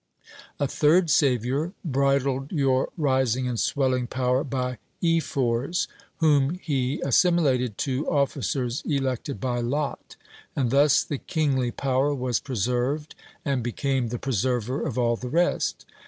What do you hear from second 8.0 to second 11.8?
officers elected by lot: and thus the kingly